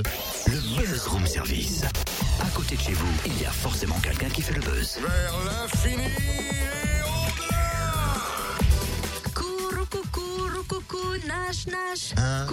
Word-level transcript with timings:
buzz 0.00 0.02
Le 0.46 0.60
buzz 0.76 1.06
room 1.08 1.26
service. 1.26 1.82
À 2.40 2.48
côté 2.54 2.76
de 2.76 2.80
chez 2.80 2.92
vous, 2.92 3.12
il 3.26 3.42
y 3.42 3.44
a 3.44 3.50
forcément 3.50 3.98
quelqu'un 4.00 4.28
qui 4.28 4.42
fait 4.42 4.54
le 4.54 4.60
buzz. 4.60 4.98
Vers 5.00 5.44
l'infini 5.44 6.04
et 6.04 7.02
au-delà 7.02 7.58
Courou 9.34 9.84
coucou, 9.90 10.64
coucou, 10.68 11.08
nash 11.26 11.66
nash. 11.66 12.14
Hein? 12.16 12.46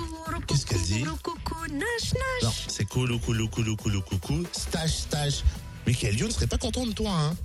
Qu'est-ce 0.47 0.65
qu'elle 0.65 0.81
dit? 0.81 1.03
coucou, 1.03 1.33
coucou, 1.43 1.67
nash 1.71 2.13
nash. 2.13 2.43
Non, 2.43 2.51
c'est 2.67 2.85
coulou, 2.85 3.19
coulou, 3.19 3.47
coulou, 3.47 3.75
coulou, 3.75 4.01
coucou, 4.01 4.43
stage, 4.51 4.97
stage. 4.97 5.43
Michael 5.85 6.19
Youn 6.19 6.31
serait 6.31 6.47
pas 6.47 6.57
content 6.57 6.85
de 6.85 6.91
toi, 6.91 7.11
hein? 7.11 7.35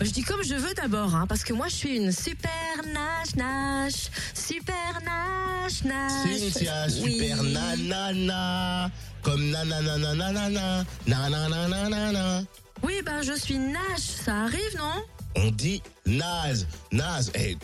Je 0.00 0.10
dis 0.10 0.22
comme 0.22 0.42
je 0.44 0.54
veux 0.54 0.74
d'abord, 0.74 1.14
hein, 1.14 1.26
parce 1.28 1.42
que 1.42 1.52
moi 1.52 1.66
je 1.68 1.74
suis 1.74 1.96
une 1.96 2.12
super 2.12 2.50
nash 2.92 3.34
nash, 3.36 4.10
super 4.32 5.00
nash 5.04 5.82
nash. 5.84 6.38
Cynthia, 6.40 6.86
Oui. 7.02 7.12
super 7.18 7.42
nanana, 7.42 8.90
comme 9.22 9.50
nananananana, 9.50 10.84
nananananana. 11.06 12.42
Oui, 12.84 13.00
ben 13.04 13.22
je 13.22 13.32
suis 13.32 13.58
nash, 13.58 14.00
ça 14.24 14.42
arrive, 14.44 14.76
non? 14.78 15.02
On 15.34 15.50
dit 15.50 15.82
naze, 16.06 16.68
naze. 16.92 17.32
Eh, 17.34 17.56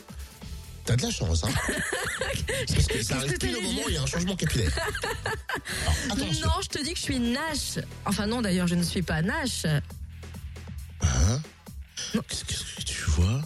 t'as 0.84 0.96
de 0.96 1.02
la 1.02 1.10
chance, 1.10 1.44
hein 1.44 1.48
Parce 2.74 2.86
que 2.88 3.02
ça 3.02 3.16
arrive 3.16 3.38
pile 3.38 3.56
au 3.56 3.60
moment 3.60 3.82
où 3.86 3.88
il 3.90 3.94
y 3.94 3.98
a 3.98 4.02
un 4.02 4.06
changement 4.06 4.34
capillaire. 4.34 4.72
Alors. 6.10 6.26
Non, 6.26 6.60
je 6.62 6.68
te 6.68 6.82
dis 6.82 6.92
que 6.94 6.98
je 6.98 7.04
suis 7.04 7.20
nash. 7.20 7.78
Enfin 8.04 8.26
non, 8.26 8.42
d'ailleurs, 8.42 8.66
je 8.66 8.74
ne 8.74 8.82
suis 8.82 9.02
pas 9.02 9.22
nash. 9.22 9.66
Hein? 11.00 11.40
Qu'est-ce 12.22 12.76
que 12.76 12.82
tu 12.82 13.02
vois? 13.10 13.40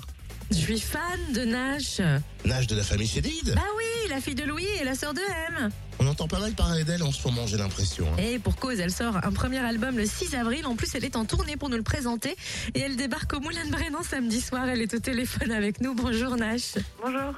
Je 0.50 0.56
suis 0.56 0.80
fan 0.80 1.18
de 1.34 1.44
Nash. 1.44 2.00
Nage 2.44 2.66
de 2.66 2.76
la 2.76 2.82
famille 2.82 3.06
Chédid 3.06 3.54
Bah 3.54 3.62
oui, 3.76 4.08
la 4.10 4.20
fille 4.20 4.34
de 4.34 4.44
Louis 4.44 4.66
et 4.80 4.84
la 4.84 4.94
sœur 4.94 5.12
de 5.14 5.20
M. 5.60 5.70
On 6.00 6.06
entend 6.06 6.28
pas 6.28 6.38
mal 6.40 6.52
parler 6.52 6.84
d'elle 6.84 7.02
en 7.02 7.12
ce 7.12 7.26
moment, 7.26 7.46
j'ai 7.46 7.56
l'impression. 7.58 8.06
hein. 8.12 8.16
Et 8.22 8.38
pour 8.38 8.56
cause, 8.56 8.78
elle 8.80 8.90
sort 8.90 9.16
un 9.22 9.32
premier 9.32 9.58
album 9.58 9.96
le 9.98 10.06
6 10.06 10.34
avril. 10.34 10.66
En 10.66 10.76
plus, 10.76 10.94
elle 10.94 11.04
est 11.04 11.16
en 11.16 11.24
tournée 11.24 11.56
pour 11.56 11.68
nous 11.68 11.76
le 11.76 11.82
présenter. 11.82 12.36
Et 12.74 12.80
elle 12.80 12.96
débarque 12.96 13.32
au 13.34 13.40
Moulin 13.40 13.64
de 13.66 13.70
Brennan 13.70 14.02
samedi 14.02 14.40
soir. 14.40 14.68
Elle 14.68 14.80
est 14.82 14.94
au 14.94 14.98
téléphone 15.00 15.50
avec 15.52 15.80
nous. 15.80 15.94
Bonjour 15.94 16.36
Nash. 16.36 16.74
Bonjour. 17.02 17.34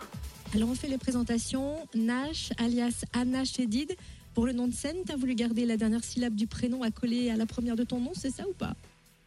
Alors 0.55 0.69
on 0.69 0.75
fait 0.75 0.89
les 0.89 0.98
présentations. 0.98 1.86
Nash, 1.95 2.51
alias 2.58 3.05
Anna 3.12 3.45
Chédid. 3.45 3.95
Pour 4.34 4.47
le 4.47 4.53
nom 4.53 4.69
de 4.69 4.75
scène, 4.75 4.97
t'as 5.06 5.17
voulu 5.17 5.34
garder 5.34 5.64
la 5.67 5.77
dernière 5.77 6.05
syllabe 6.05 6.34
du 6.34 6.47
prénom 6.47 6.83
à 6.84 6.91
coller 6.92 7.31
à 7.31 7.36
la 7.36 7.47
première 7.47 7.75
de 7.77 7.83
ton 7.83 7.98
nom, 8.01 8.12
c'est 8.14 8.31
ça 8.31 8.45
ou 8.48 8.53
pas? 8.53 8.75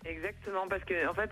Exactement, 0.06 0.66
parce 0.70 0.84
que 0.86 1.08
en 1.10 1.14
fait, 1.14 1.30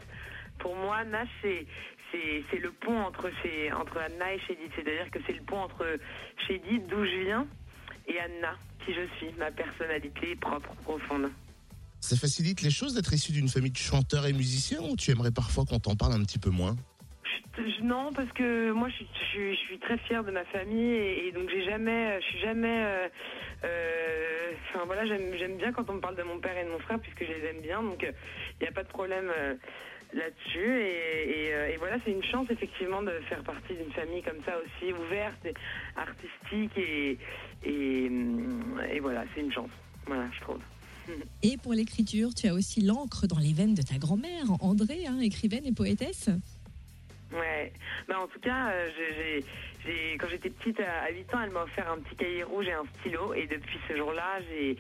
pour 0.62 0.76
moi, 0.76 1.04
Nash, 1.04 1.28
c'est 1.42 2.60
le 2.60 2.72
pont 2.72 2.98
entre 3.00 3.30
chez, 3.42 3.72
entre 3.74 3.98
Anna 3.98 4.34
et 4.34 4.40
Chédid. 4.40 4.70
C'est-à-dire 4.76 5.10
que 5.12 5.20
c'est 5.26 5.34
le 5.34 5.42
pont 5.42 5.60
entre 5.60 5.86
Chédid, 6.48 6.88
d'où 6.88 7.04
je 7.04 7.26
viens, 7.26 7.48
et 8.08 8.20
Anna, 8.20 8.56
qui 8.86 8.94
je 8.94 9.06
suis, 9.18 9.34
ma 9.38 9.52
personnalité 9.52 10.36
propre, 10.36 10.74
profonde. 10.84 11.32
Ça 12.00 12.16
facilite 12.16 12.62
les 12.62 12.72
choses 12.72 12.96
d'être 12.96 13.14
issu 13.14 13.32
d'une 13.32 13.48
famille 13.48 13.72
de 13.72 13.78
chanteurs 13.78 14.26
et 14.26 14.34
musiciens 14.34 14.82
ou 14.82 14.96
tu 14.96 15.12
aimerais 15.12 15.32
parfois 15.32 15.66
qu'on 15.66 15.80
t'en 15.80 15.96
parle 15.96 16.14
un 16.14 16.24
petit 16.24 16.40
peu 16.40 16.50
moins? 16.50 16.76
Non, 17.84 18.12
parce 18.14 18.32
que 18.32 18.72
moi, 18.72 18.88
je 18.90 18.96
suis, 18.96 19.08
je 19.14 19.26
suis, 19.26 19.56
je 19.56 19.60
suis 19.62 19.80
très 19.80 19.98
fière 19.98 20.24
de 20.24 20.32
ma 20.32 20.46
famille 20.46 20.94
et, 20.94 21.28
et 21.28 21.32
donc 21.32 21.50
j'ai 21.50 21.64
jamais, 21.66 22.20
je 22.22 22.26
suis 22.28 22.40
jamais. 22.40 22.84
euh, 22.86 23.08
euh, 23.66 24.52
Enfin 24.74 24.86
voilà, 24.86 25.06
j'aime 25.06 25.36
j'aime 25.38 25.58
bien 25.58 25.74
quand 25.74 25.90
on 25.90 25.96
me 25.96 26.00
parle 26.00 26.16
de 26.16 26.24
mon 26.24 26.40
père 26.40 26.58
et 26.58 26.64
de 26.64 26.70
mon 26.70 26.80
frère 26.80 27.00
puisque 27.00 27.26
je 27.26 27.32
les 27.34 27.50
aime 27.50 27.62
bien, 27.62 27.84
donc 27.84 28.02
il 28.04 28.64
n'y 28.64 28.68
a 28.68 28.72
pas 28.72 28.84
de 28.84 28.88
problème 28.88 29.30
euh, 29.38 29.56
là-dessus. 30.14 30.82
Et, 30.82 31.46
et, 31.48 31.54
euh, 31.54 31.70
et 31.74 31.78
voilà, 31.78 31.98
c'est 32.06 32.12
une 32.12 32.24
chance 32.24 32.48
effectivement 32.50 33.02
de 33.02 33.12
faire 33.30 33.44
partie 33.44 33.74
d'une 33.74 33.92
famille 33.92 34.22
comme 34.24 34.44
ça 34.46 34.54
aussi 34.58 34.92
ouverte, 34.94 35.46
et 35.46 35.54
artistique 35.96 36.78
et 36.78 37.18
et, 37.64 39.00
voilà, 39.00 39.24
c'est 39.34 39.42
une 39.42 39.52
chance. 39.52 39.70
Voilà, 40.06 40.26
je 40.34 40.42
trouve. 40.42 40.60
Et 41.44 41.58
pour 41.58 41.74
l'écriture, 41.74 42.34
tu 42.34 42.48
as 42.48 42.54
aussi 42.54 42.82
l'encre 42.82 43.28
dans 43.28 43.38
les 43.40 43.54
veines 43.54 43.74
de 43.74 43.82
ta 43.82 43.98
grand-mère, 43.98 44.46
André, 44.62 45.06
hein, 45.08 45.20
écrivaine 45.20 45.66
et 45.66 45.72
poétesse. 45.72 46.30
Ouais. 47.32 47.72
Bah, 48.08 48.20
en 48.20 48.28
tout 48.28 48.40
cas, 48.40 48.70
euh, 48.72 48.90
j'ai- 48.98 49.16
j'ai- 49.16 49.46
j'ai- 49.86 50.18
quand 50.18 50.28
j'étais 50.30 50.50
petite, 50.50 50.80
à, 50.80 51.04
à 51.06 51.12
8 51.12 51.34
ans, 51.34 51.40
elle 51.44 51.52
m'a 51.52 51.64
offert 51.64 51.90
un 51.92 51.98
petit 52.00 52.16
cahier 52.16 52.44
rouge 52.44 52.68
et 52.68 52.74
un 52.74 52.84
stylo. 53.00 53.34
Et 53.34 53.48
depuis 53.48 53.80
ce 53.88 53.96
jour-là, 53.96 54.40
j'ai 54.50 54.76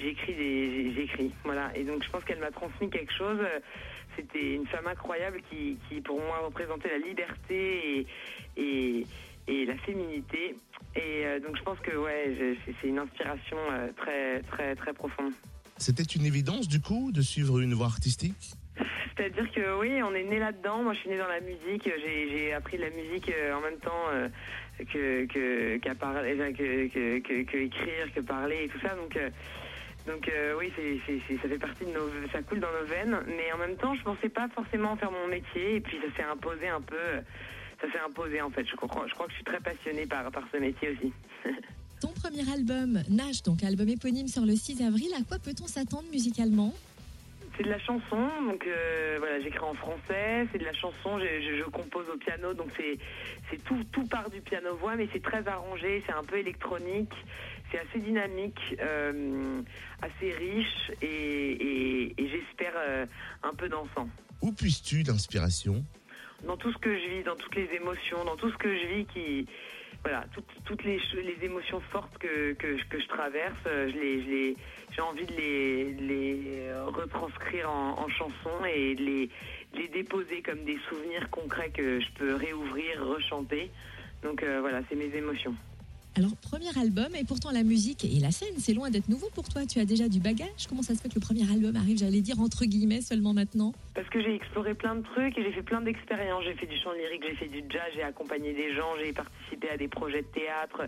j'ai 0.00 0.08
écrit 0.08 0.34
des, 0.34 0.92
j'ai 0.92 1.02
écrit. 1.04 1.30
Voilà. 1.44 1.70
Et 1.76 1.84
donc, 1.84 2.02
je 2.04 2.10
pense 2.10 2.24
qu'elle 2.24 2.40
m'a 2.40 2.50
transmis 2.50 2.90
quelque 2.90 3.12
chose. 3.12 3.38
Euh, 3.40 3.60
C'était 4.16 4.54
une 4.54 4.66
femme 4.66 4.86
incroyable 4.86 5.40
qui, 5.50 5.76
qui, 5.88 6.00
pour 6.00 6.18
moi, 6.20 6.38
représentait 6.44 6.88
la 6.90 6.98
liberté 7.06 7.98
et, 8.00 8.06
et, 8.56 9.06
et 9.48 9.64
la 9.66 9.76
féminité. 9.78 10.56
Et 10.96 11.26
euh, 11.26 11.40
donc, 11.40 11.56
je 11.56 11.62
pense 11.62 11.78
que, 11.80 11.96
ouais, 11.96 12.56
c'est- 12.64 12.86
une 12.88 12.98
inspiration 12.98 13.56
euh, 13.70 13.88
très, 13.96 14.40
très, 14.42 14.74
très 14.76 14.92
profonde. 14.92 15.32
C'était 15.76 16.02
une 16.04 16.24
évidence 16.26 16.68
du 16.68 16.80
coup 16.80 17.10
de 17.12 17.20
suivre 17.22 17.58
une 17.60 17.74
voie 17.74 17.86
artistique? 17.86 18.52
C'est-à-dire 19.16 19.50
que 19.52 19.78
oui, 19.80 20.02
on 20.02 20.14
est 20.14 20.24
né 20.24 20.38
là-dedans. 20.38 20.82
Moi, 20.82 20.92
je 20.92 21.00
suis 21.00 21.08
née 21.08 21.18
dans 21.18 21.28
la 21.28 21.40
musique. 21.40 21.88
J'ai 22.04 22.52
appris 22.52 22.78
la 22.78 22.90
musique 22.90 23.28
euh, 23.30 23.54
en 23.54 23.60
même 23.60 23.78
temps 23.78 24.04
euh, 24.12 24.28
que 24.92 25.24
que 25.26 25.94
parler, 25.94 26.34
enfin, 26.34 26.52
que, 26.52 26.88
que, 26.88 27.18
que, 27.20 27.42
que 27.44 27.56
écrire, 27.56 28.12
que 28.14 28.20
parler 28.20 28.64
et 28.64 28.68
tout 28.68 28.80
ça. 28.80 28.94
Donc 28.96 29.16
donc 30.06 30.28
euh, 30.28 30.54
oui, 30.58 30.70
c'est 30.76 30.98
c'est 31.06 31.20
c'est- 31.26 31.36
ça 31.42 31.48
fait 31.48 31.58
partie 31.58 31.84
de 31.84 31.90
nos, 31.92 32.08
ça 32.32 32.42
coule 32.42 32.60
dans 32.60 32.72
nos 32.72 32.86
veines. 32.86 33.18
Mais 33.26 33.52
en 33.52 33.58
même 33.58 33.76
temps, 33.76 33.94
je 33.94 34.02
pensais 34.02 34.28
pas 34.28 34.48
forcément 34.48 34.96
faire 34.96 35.10
mon 35.10 35.26
métier. 35.28 35.76
Et 35.76 35.80
puis 35.80 35.98
ça 35.98 36.16
s'est 36.16 36.28
imposé 36.30 36.68
un 36.68 36.80
peu. 36.80 36.96
euh, 36.96 37.20
Ça 37.80 37.90
s'est 37.90 38.00
imposé 38.06 38.40
en 38.40 38.50
fait. 38.50 38.64
Je 38.66 38.76
crois, 38.76 39.06
je 39.08 39.12
crois 39.14 39.26
que 39.26 39.32
je 39.32 39.36
suis 39.36 39.44
très 39.44 39.60
passionnée 39.60 40.06
par 40.06 40.30
par 40.30 40.44
ce 40.52 40.58
métier 40.58 40.90
aussi. 40.90 41.12
Ton 42.00 42.08
premier 42.22 42.48
album, 42.52 43.02
Nash, 43.08 43.42
donc 43.42 43.62
album 43.62 43.88
éponyme 43.88 44.28
sur 44.28 44.44
le 44.44 44.54
6 44.56 44.82
avril, 44.82 45.08
à 45.18 45.22
quoi 45.26 45.38
peut-on 45.38 45.66
s'attendre 45.66 46.04
musicalement? 46.12 46.72
C'est 47.56 47.62
de 47.62 47.70
la 47.70 47.78
chanson, 47.78 48.18
donc 48.48 48.66
euh, 48.66 49.16
voilà, 49.20 49.40
j'écris 49.40 49.60
en 49.60 49.74
français, 49.74 50.46
c'est 50.50 50.58
de 50.58 50.64
la 50.64 50.72
chanson, 50.74 51.18
je, 51.20 51.24
je- 51.40 51.56
je 51.62 51.64
compose 51.70 52.04
au 52.12 52.16
piano, 52.18 52.52
donc 52.52 52.68
c'est 52.76 52.98
c'est 53.50 53.62
tout, 53.64 53.78
tout 53.92 54.04
part 54.06 54.28
du 54.28 54.40
piano-voix, 54.40 54.96
mais 54.96 55.08
c'est 55.12 55.22
très 55.22 55.46
arrangé, 55.46 56.02
c'est 56.04 56.12
un 56.12 56.24
peu 56.24 56.36
électronique, 56.36 57.12
c'est 57.74 57.80
assez 57.80 57.98
dynamique, 57.98 58.60
euh, 58.80 59.60
assez 60.00 60.30
riche 60.32 60.92
et, 61.02 61.06
et- 61.06 62.14
et 62.22 62.28
j'espère 62.28 62.72
euh, 62.76 63.06
un 63.42 63.52
peu 63.54 63.68
dansant. 63.68 64.08
Où 64.42 64.52
puisses-tu 64.52 65.02
d'inspiration? 65.02 65.84
Dans 66.46 66.56
tout 66.56 66.70
ce 66.72 66.78
que 66.78 66.94
je 66.96 67.08
vis, 67.08 67.22
dans 67.24 67.36
toutes 67.36 67.56
les 67.56 67.68
émotions, 67.74 68.24
dans 68.24 68.36
tout 68.36 68.50
ce 68.50 68.56
que 68.56 68.72
je 68.76 68.86
vis 68.86 69.06
qui... 69.06 69.46
Voilà, 70.02 70.26
toutes, 70.34 70.44
toutes 70.66 70.84
les, 70.84 71.00
émotions 71.42 71.80
fortes 71.80 72.18
que, 72.18 72.52
que, 72.52 72.76
je- 72.76 72.84
que 72.84 73.00
je 73.00 73.08
traverse, 73.08 73.56
euh, 73.66 73.88
je 73.90 73.94
les, 73.98 74.22
je 74.22 74.28
les, 74.28 74.56
j'ai 74.94 75.00
envie 75.00 75.24
de 75.24 75.32
les, 75.32 75.96
retranscrire 76.86 77.70
en, 77.70 77.98
en 77.98 78.08
chansons 78.10 78.64
et 78.70 78.94
de 78.96 79.02
les, 79.02 79.26
de 79.72 79.78
les 79.78 79.88
déposer 79.88 80.42
comme 80.42 80.62
des 80.64 80.78
souvenirs 80.90 81.30
concrets 81.30 81.70
que 81.70 82.00
je 82.00 82.08
peux 82.18 82.34
réouvrir, 82.34 83.02
rechanter. 83.06 83.70
Donc 84.22 84.42
euh, 84.42 84.60
voilà, 84.60 84.82
c'est 84.90 84.96
mes 84.96 85.14
émotions. 85.16 85.54
Alors, 86.16 86.30
premier 86.36 86.70
album, 86.78 87.08
et 87.18 87.24
pourtant 87.24 87.50
la 87.50 87.64
musique 87.64 88.04
et 88.04 88.20
la 88.20 88.30
scène, 88.30 88.54
c'est 88.58 88.72
loin 88.72 88.88
d'être 88.88 89.08
nouveau 89.08 89.30
pour 89.34 89.48
toi. 89.48 89.66
Tu 89.66 89.80
as 89.80 89.84
déjà 89.84 90.08
du 90.08 90.20
bagage. 90.20 90.68
Comment 90.68 90.82
ça 90.82 90.94
se 90.94 91.02
fait 91.02 91.08
que 91.08 91.16
le 91.16 91.20
premier 91.20 91.42
album 91.50 91.74
arrive, 91.74 91.98
j'allais 91.98 92.20
dire, 92.20 92.38
entre 92.38 92.64
guillemets, 92.66 93.00
seulement 93.00 93.34
maintenant? 93.34 93.72
Parce 93.96 94.08
que 94.10 94.22
j'ai 94.22 94.32
exploré 94.32 94.74
plein 94.74 94.94
de 94.94 95.02
trucs 95.02 95.36
et 95.36 95.42
j'ai 95.42 95.50
fait 95.50 95.62
plein 95.62 95.80
d'expériences. 95.80 96.44
J'ai 96.44 96.54
fait 96.54 96.66
du 96.66 96.78
chant 96.78 96.92
lyrique, 96.92 97.24
j'ai 97.26 97.34
fait 97.34 97.48
du 97.48 97.64
jazz, 97.68 97.90
j'ai 97.96 98.04
accompagné 98.04 98.52
des 98.52 98.72
gens, 98.76 98.94
j'ai 99.02 99.12
participé 99.12 99.70
à 99.70 99.76
des 99.76 99.88
projets 99.88 100.22
de 100.22 100.28
théâtre, 100.28 100.82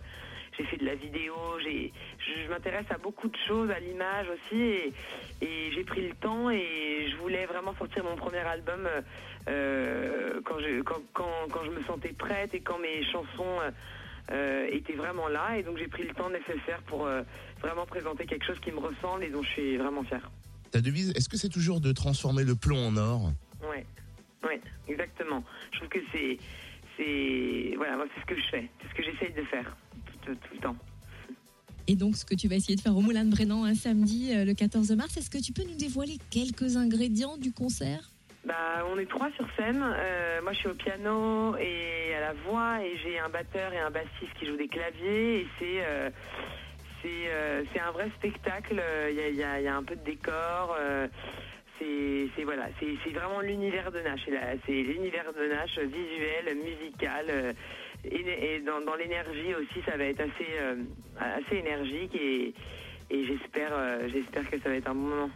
j'ai 0.56 0.62
fait 0.62 0.76
de 0.76 0.84
la 0.86 0.94
vidéo, 0.94 1.34
je, 1.58 2.48
m'intéresse 2.48 2.86
à 2.90 2.98
beaucoup 2.98 3.26
de 3.26 3.36
choses, 3.48 3.68
à 3.72 3.80
l'image 3.80 4.28
aussi, 4.28 4.62
et, 4.62 4.92
j'ai 5.74 5.84
pris 5.84 6.06
le 6.06 6.14
temps 6.14 6.50
et 6.50 7.08
je 7.10 7.16
voulais 7.16 7.46
vraiment 7.46 7.74
sortir 7.74 8.04
mon 8.04 8.14
premier 8.14 8.38
album 8.38 8.88
euh, 9.48 10.40
quand, 10.44 10.60
je, 10.60 10.82
quand, 10.82 11.02
quand 11.12 11.64
je 11.64 11.70
me 11.70 11.82
sentais 11.82 12.12
prête 12.12 12.54
et 12.54 12.60
quand 12.60 12.78
mes 12.78 13.04
chansons 13.04 13.60
euh, 13.60 13.70
euh, 14.30 14.68
étaient 14.70 14.94
vraiment 14.94 15.28
là. 15.28 15.58
Et 15.58 15.62
donc 15.62 15.78
j'ai 15.78 15.88
pris 15.88 16.04
le 16.04 16.14
temps 16.14 16.30
nécessaire 16.30 16.82
pour 16.86 17.06
euh, 17.06 17.22
vraiment 17.60 17.86
présenter 17.86 18.26
quelque 18.26 18.44
chose 18.44 18.60
qui 18.60 18.72
me 18.72 18.78
ressemble 18.78 19.24
et 19.24 19.30
dont 19.30 19.42
je 19.42 19.50
suis 19.50 19.76
vraiment 19.76 20.02
fière. 20.04 20.30
Ta 20.70 20.80
devise, 20.80 21.12
est-ce 21.16 21.28
que 21.28 21.36
c'est 21.36 21.48
toujours 21.48 21.80
de 21.80 21.92
transformer 21.92 22.44
le 22.44 22.54
plomb 22.54 22.88
en 22.88 22.96
or? 22.96 23.32
Ouais, 23.62 23.86
ouais, 24.44 24.60
exactement. 24.88 25.44
Je 25.72 25.78
trouve 25.78 25.88
que 25.88 26.00
c'est, 26.12 26.38
c'est, 26.96 27.74
voilà, 27.76 27.96
moi 27.96 28.06
c'est 28.14 28.20
ce 28.20 28.26
que 28.26 28.40
je 28.40 28.46
fais, 28.48 28.70
c'est 28.82 28.88
ce 28.88 28.94
que 28.94 29.02
j'essaye 29.02 29.32
de 29.34 29.42
faire 29.44 29.76
tout, 30.24 30.34
tout 30.34 30.54
le 30.54 30.60
temps. 30.60 30.76
Et 31.88 31.94
donc, 31.94 32.16
ce 32.16 32.24
que 32.24 32.34
tu 32.34 32.48
vas 32.48 32.56
essayer 32.56 32.74
de 32.74 32.80
faire 32.80 32.96
au 32.96 33.00
Moulin 33.00 33.24
de 33.24 33.30
Brennan 33.30 33.64
un 33.64 33.74
samedi, 33.74 34.34
euh, 34.34 34.44
le 34.44 34.54
14 34.54 34.90
mars, 34.92 35.16
est-ce 35.16 35.30
que 35.30 35.38
tu 35.38 35.52
peux 35.52 35.62
nous 35.62 35.76
dévoiler 35.76 36.18
quelques 36.30 36.76
ingrédients 36.76 37.36
du 37.36 37.52
concert? 37.52 38.10
Bah, 38.46 38.86
on 38.92 38.96
est 38.96 39.10
trois 39.10 39.28
sur 39.32 39.44
scène. 39.56 39.82
Euh, 39.82 40.40
moi, 40.40 40.52
je 40.52 40.58
suis 40.58 40.68
au 40.68 40.74
piano 40.74 41.56
et 41.56 42.14
à 42.14 42.20
la 42.20 42.32
voix, 42.32 42.80
et 42.80 42.96
j'ai 42.98 43.18
un 43.18 43.28
batteur 43.28 43.72
et 43.72 43.78
un 43.78 43.90
bassiste 43.90 44.32
qui 44.38 44.46
jouent 44.46 44.56
des 44.56 44.68
claviers. 44.68 45.40
Et 45.40 45.46
c'est 45.58 45.84
euh, 45.84 46.10
euh, 47.04 47.64
un 47.84 47.90
vrai 47.90 48.08
spectacle. 48.16 48.80
Il 49.10 49.34
y 49.34 49.42
a, 49.42 49.76
un 49.76 49.82
peu 49.82 49.96
de 49.96 50.04
décor. 50.04 50.76
c'est 51.80 52.44
voilà, 52.44 52.68
vraiment 53.12 53.40
l'univers 53.40 53.90
de 53.90 53.98
Nash. 53.98 54.28
C'est 54.64 54.72
l'univers 54.72 55.32
de 55.32 55.48
Nash 55.48 55.78
visuel, 55.80 56.56
musical. 56.56 57.54
et, 58.04 58.60
dans, 58.60 58.94
l'énergie 58.94 59.56
aussi, 59.56 59.82
ça 59.84 59.96
va 59.96 60.04
être 60.04 60.20
assez, 60.20 61.56
énergique 61.56 62.14
et, 62.14 62.54
j'espère, 63.10 63.72
j'espère 64.06 64.48
que 64.48 64.60
ça 64.60 64.68
va 64.68 64.76
être 64.76 64.88
un 64.88 64.94
bon 64.94 65.08
moment. 65.08 65.30